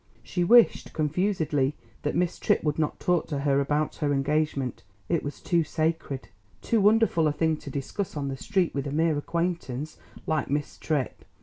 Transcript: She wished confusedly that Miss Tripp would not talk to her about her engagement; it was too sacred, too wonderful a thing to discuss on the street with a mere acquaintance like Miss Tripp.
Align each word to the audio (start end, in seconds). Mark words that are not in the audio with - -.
She 0.23 0.43
wished 0.43 0.93
confusedly 0.93 1.75
that 2.01 2.15
Miss 2.15 2.39
Tripp 2.39 2.63
would 2.63 2.79
not 2.79 2.99
talk 2.99 3.27
to 3.27 3.41
her 3.41 3.59
about 3.59 3.97
her 3.97 4.11
engagement; 4.11 4.81
it 5.07 5.21
was 5.21 5.39
too 5.39 5.63
sacred, 5.63 6.29
too 6.63 6.81
wonderful 6.81 7.27
a 7.27 7.31
thing 7.31 7.55
to 7.57 7.69
discuss 7.69 8.17
on 8.17 8.27
the 8.27 8.35
street 8.35 8.73
with 8.73 8.87
a 8.87 8.91
mere 8.91 9.15
acquaintance 9.15 9.97
like 10.25 10.49
Miss 10.49 10.79
Tripp. 10.79 11.23